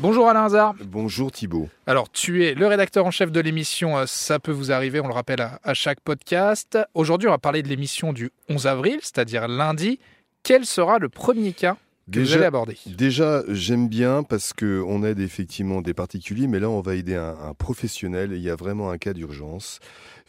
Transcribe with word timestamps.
Bonjour 0.00 0.30
Alain 0.30 0.46
Hazard. 0.46 0.74
Bonjour 0.86 1.30
Thibault. 1.30 1.68
Alors, 1.86 2.10
tu 2.10 2.46
es 2.46 2.54
le 2.54 2.66
rédacteur 2.66 3.04
en 3.04 3.10
chef 3.10 3.30
de 3.30 3.38
l'émission 3.38 3.98
euh, 3.98 4.04
Ça 4.06 4.38
peut 4.38 4.50
vous 4.50 4.72
arriver, 4.72 4.98
on 4.98 5.06
le 5.06 5.12
rappelle 5.12 5.42
à, 5.42 5.60
à 5.62 5.74
chaque 5.74 6.00
podcast. 6.00 6.78
Aujourd'hui, 6.94 7.28
on 7.28 7.32
va 7.32 7.38
parler 7.38 7.62
de 7.62 7.68
l'émission 7.68 8.14
du 8.14 8.30
11 8.48 8.66
avril, 8.66 8.98
c'est-à-dire 9.02 9.46
lundi. 9.46 9.98
Quel 10.42 10.64
sera 10.64 10.98
le 10.98 11.10
premier 11.10 11.52
cas 11.52 11.76
allez 12.18 12.44
aborder 12.44 12.76
Déjà, 12.86 13.42
j'aime 13.48 13.88
bien 13.88 14.22
parce 14.22 14.52
qu'on 14.52 15.02
aide 15.04 15.20
effectivement 15.20 15.82
des 15.82 15.94
particuliers, 15.94 16.46
mais 16.46 16.60
là, 16.60 16.70
on 16.70 16.80
va 16.80 16.94
aider 16.94 17.14
un, 17.14 17.36
un 17.42 17.54
professionnel 17.54 18.32
et 18.32 18.36
il 18.36 18.42
y 18.42 18.50
a 18.50 18.56
vraiment 18.56 18.90
un 18.90 18.98
cas 18.98 19.12
d'urgence. 19.12 19.80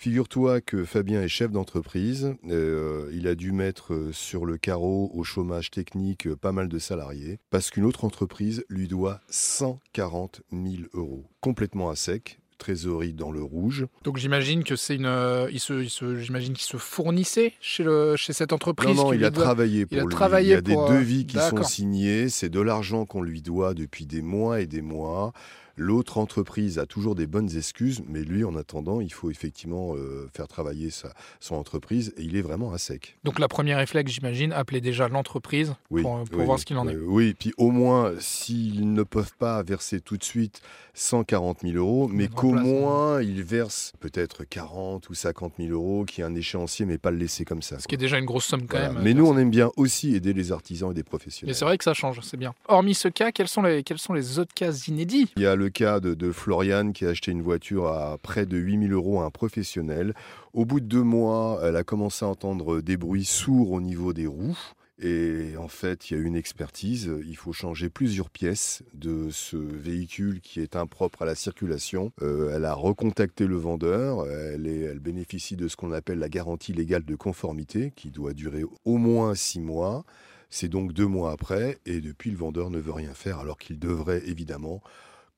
Figure-toi 0.01 0.61
que 0.61 0.83
Fabien 0.83 1.21
est 1.21 1.27
chef 1.27 1.51
d'entreprise. 1.51 2.33
Euh, 2.49 3.07
il 3.13 3.27
a 3.27 3.35
dû 3.35 3.51
mettre 3.51 3.93
euh, 3.93 4.11
sur 4.11 4.47
le 4.47 4.57
carreau 4.57 5.11
au 5.13 5.23
chômage 5.23 5.69
technique 5.69 6.25
euh, 6.25 6.35
pas 6.35 6.51
mal 6.51 6.69
de 6.69 6.79
salariés 6.79 7.37
parce 7.51 7.69
qu'une 7.69 7.85
autre 7.85 8.03
entreprise 8.03 8.65
lui 8.67 8.87
doit 8.87 9.21
140 9.29 10.41
000 10.51 10.87
euros, 10.95 11.29
complètement 11.39 11.91
à 11.91 11.95
sec 11.95 12.40
trésorerie 12.61 13.13
dans 13.13 13.31
le 13.31 13.41
rouge. 13.43 13.85
Donc 14.03 14.17
j'imagine 14.17 14.63
que 14.63 14.75
c'est 14.75 14.95
une, 14.95 15.05
euh, 15.05 15.49
il 15.51 15.59
se, 15.59 15.73
il 15.81 15.89
se- 15.89 16.17
j'imagine 16.19 16.53
qu'il 16.53 16.63
se 16.63 16.77
fournissait 16.77 17.53
chez 17.59 17.83
le, 17.83 18.15
chez 18.15 18.31
cette 18.33 18.53
entreprise. 18.53 18.95
Non, 18.95 19.05
non, 19.05 19.13
il 19.13 19.25
a 19.25 19.29
doit- 19.31 19.43
travaillé 19.43 19.85
pour 19.85 19.97
il 19.97 19.99
a 19.99 20.03
lui. 20.03 20.09
travaillé 20.13 20.47
il 20.49 20.51
y 20.51 20.53
a 20.55 20.61
des 20.61 20.75
euh, 20.75 20.89
devis 20.99 21.25
qui 21.25 21.37
sont 21.39 21.63
signés. 21.63 22.29
C'est 22.29 22.49
de 22.49 22.61
l'argent 22.61 23.05
qu'on 23.05 23.21
lui 23.21 23.41
doit 23.41 23.73
depuis 23.73 24.05
des 24.05 24.21
mois 24.21 24.61
et 24.61 24.67
des 24.67 24.81
mois. 24.81 25.33
L'autre 25.77 26.17
entreprise 26.17 26.79
a 26.79 26.85
toujours 26.85 27.15
des 27.15 27.27
bonnes 27.27 27.55
excuses, 27.55 28.01
mais 28.07 28.21
lui, 28.21 28.43
en 28.43 28.55
attendant, 28.55 29.01
il 29.01 29.11
faut 29.11 29.29
effectivement 29.31 29.95
euh, 29.95 30.29
faire 30.35 30.47
travailler 30.47 30.89
sa, 30.89 31.13
son 31.39 31.55
entreprise 31.55 32.13
et 32.17 32.23
il 32.23 32.35
est 32.35 32.41
vraiment 32.41 32.73
à 32.73 32.77
sec. 32.77 33.17
Donc 33.23 33.39
la 33.39 33.47
première 33.47 33.77
réflexe, 33.77 34.11
j'imagine, 34.11 34.51
appeler 34.53 34.81
déjà 34.81 35.07
l'entreprise 35.07 35.73
Oui, 35.89 36.01
pour, 36.01 36.23
pour 36.25 36.39
oui, 36.39 36.45
voir 36.45 36.59
ce 36.59 36.65
qu'il 36.65 36.77
en 36.77 36.87
est. 36.87 36.95
oui, 36.95 37.05
Oui, 37.07 37.33
puis 37.37 37.53
au 37.57 37.71
moins, 37.71 38.13
s'ils 38.19 38.93
ne 38.93 39.03
peuvent 39.03 39.35
pas 39.37 39.61
verser 39.63 40.01
tout 40.01 40.17
de 40.17 40.23
suite 40.23 40.61
140 40.93 41.59
000 41.61 41.75
euros, 41.77 42.07
mais 42.07 42.27
qu'au 42.27 42.51
moins 42.53 43.21
ils 43.21 43.43
versent 43.43 43.93
peut-être 43.99 44.43
40 44.43 45.09
ou 45.09 45.13
50 45.13 45.53
000 45.57 45.69
euros, 45.71 46.05
qui 46.05 46.21
est 46.21 46.23
un 46.23 46.35
échéancier, 46.35 46.85
mais 46.85 46.97
pas 46.97 47.11
le 47.11 47.17
laisser 47.17 47.45
comme 47.45 47.61
ça. 47.61 47.79
Ce 47.79 47.87
qui 47.87 47.95
est 47.95 47.97
déjà 47.97 48.17
une 48.17 48.25
grosse 48.25 48.45
somme 48.45 48.67
quand 48.67 48.77
Voilà. 48.77 48.93
même. 48.93 49.03
Mais 49.03 49.13
nous, 49.13 49.25
on 49.25 49.37
aime 49.37 49.49
bien 49.49 49.71
aussi 49.77 50.15
aider 50.15 50.33
les 50.33 50.51
artisans 50.51 50.91
et 50.91 50.93
des 50.93 50.99
Mais 50.99 51.03
professionnels. 51.03 51.55
c'est 51.55 51.65
vrai 51.65 51.77
que 51.77 51.83
ça 51.83 51.93
change, 51.93 52.19
c'est 52.21 52.37
bien. 52.37 52.53
Hormis 52.67 52.93
ce 52.95 53.07
cas, 53.07 53.31
quels 53.31 53.47
sont 53.47 53.61
les, 53.61 53.83
quels 53.83 53.99
sont 53.99 54.13
les 54.13 54.37
autres 54.39 54.53
cas 54.53 54.71
inédits? 54.87 55.31
Il 55.37 55.43
y 55.43 55.45
a 55.45 55.55
le 55.55 55.69
cas 55.71 55.99
de, 55.99 56.31
Floriane 56.31 56.93
qui 56.93 57.05
a 57.05 57.09
acheté 57.09 57.31
une 57.31 57.41
voiture 57.41 57.87
à 57.87 58.17
près 58.17 58.45
de 58.45 58.57
8000 58.57 58.93
euros 58.93 59.21
à 59.21 59.25
un 59.25 59.29
professionnel. 59.29 60.13
Au 60.53 60.65
bout 60.65 60.79
de 60.79 60.85
deux 60.85 61.03
mois, 61.03 61.59
elle 61.63 61.75
a 61.75 61.83
commencé 61.83 62.25
à 62.25 62.27
entendre 62.27 62.81
des 62.81 62.97
bruits 62.97 63.25
sourds 63.25 63.71
au 63.71 63.81
niveau 63.81 64.13
des 64.13 64.27
roues. 64.27 64.57
Et 65.03 65.55
en 65.57 65.67
fait, 65.67 66.11
il 66.11 66.17
y 66.17 66.19
a 66.19 66.23
une 66.23 66.35
expertise. 66.35 67.11
Il 67.25 67.35
faut 67.35 67.53
changer 67.53 67.89
plusieurs 67.89 68.29
pièces 68.29 68.83
de 68.93 69.29
ce 69.31 69.57
véhicule 69.57 70.41
qui 70.41 70.59
est 70.59 70.75
impropre 70.75 71.23
à 71.23 71.25
la 71.25 71.33
circulation. 71.33 72.11
Euh, 72.21 72.55
elle 72.55 72.65
a 72.65 72.75
recontacté 72.75 73.47
le 73.47 73.55
vendeur. 73.55 74.29
Elle, 74.29 74.67
elle 74.67 74.99
bénéficie 74.99 75.55
de 75.55 75.67
ce 75.67 75.75
qu'on 75.75 75.91
appelle 75.91 76.19
la 76.19 76.29
garantie 76.29 76.73
légale 76.73 77.03
de 77.03 77.15
conformité, 77.15 77.93
qui 77.95 78.11
doit 78.11 78.33
durer 78.33 78.63
au 78.85 78.97
moins 78.97 79.33
six 79.33 79.59
mois. 79.59 80.05
C'est 80.53 80.67
donc 80.67 80.91
deux 80.91 81.07
mois 81.07 81.31
après, 81.31 81.79
et 81.85 82.01
depuis, 82.01 82.29
le 82.29 82.35
vendeur 82.35 82.69
ne 82.69 82.77
veut 82.77 82.91
rien 82.91 83.13
faire, 83.13 83.39
alors 83.39 83.57
qu'il 83.57 83.79
devrait 83.79 84.21
évidemment 84.27 84.83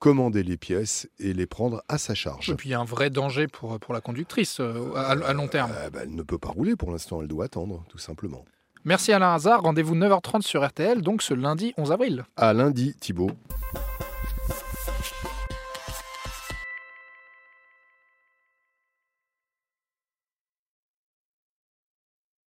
commander 0.03 0.43
les 0.43 0.57
pièces 0.57 1.07
et 1.17 1.31
les 1.33 1.45
prendre 1.45 1.81
à 1.87 1.97
sa 1.97 2.13
charge. 2.13 2.49
Et 2.49 2.55
puis 2.55 2.67
il 2.67 2.71
y 2.73 2.75
a 2.75 2.79
un 2.81 2.83
vrai 2.83 3.09
danger 3.09 3.47
pour, 3.47 3.79
pour 3.79 3.93
la 3.93 4.01
conductrice 4.01 4.59
euh, 4.59 4.93
à, 4.97 5.11
à 5.11 5.31
long 5.33 5.47
terme. 5.47 5.71
Euh, 5.73 5.89
bah, 5.89 5.99
elle 6.03 6.13
ne 6.13 6.23
peut 6.23 6.37
pas 6.37 6.49
rouler 6.49 6.75
pour 6.75 6.91
l'instant, 6.91 7.21
elle 7.21 7.29
doit 7.29 7.45
attendre, 7.45 7.85
tout 7.87 7.99
simplement. 7.99 8.43
Merci 8.83 9.13
Alain 9.13 9.33
Hazard. 9.33 9.61
Rendez-vous 9.61 9.95
9h30 9.95 10.41
sur 10.41 10.67
RTL, 10.67 11.01
donc 11.01 11.21
ce 11.21 11.33
lundi 11.33 11.73
11 11.77 11.93
avril. 11.93 12.25
À 12.35 12.51
lundi, 12.51 12.97
Thibault. 12.99 13.31